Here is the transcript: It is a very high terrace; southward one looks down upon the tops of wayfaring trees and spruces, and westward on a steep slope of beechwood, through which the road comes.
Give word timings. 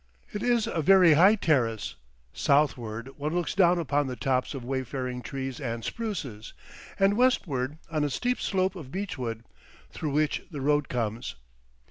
It 0.33 0.41
is 0.41 0.65
a 0.65 0.81
very 0.81 1.13
high 1.13 1.35
terrace; 1.35 1.93
southward 2.33 3.19
one 3.19 3.35
looks 3.35 3.53
down 3.53 3.77
upon 3.77 4.07
the 4.07 4.15
tops 4.15 4.55
of 4.55 4.65
wayfaring 4.65 5.21
trees 5.21 5.59
and 5.61 5.83
spruces, 5.85 6.53
and 6.97 7.15
westward 7.15 7.77
on 7.91 8.03
a 8.03 8.09
steep 8.09 8.41
slope 8.41 8.75
of 8.75 8.91
beechwood, 8.91 9.43
through 9.91 10.13
which 10.13 10.41
the 10.49 10.59
road 10.61 10.89
comes. 10.89 11.35